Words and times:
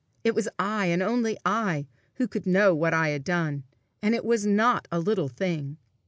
it 0.23 0.33
was 0.33 0.49
I, 0.57 0.87
and 0.87 1.03
only 1.03 1.37
I, 1.45 1.85
who 2.15 2.27
could 2.27 2.47
know 2.47 2.73
what 2.73 2.91
I 2.91 3.09
had 3.09 3.23
done, 3.23 3.65
and 4.01 4.15
it 4.15 4.25
was 4.25 4.47
not 4.47 4.87
a 4.91 4.97
little 4.99 5.27
thing! 5.29 5.77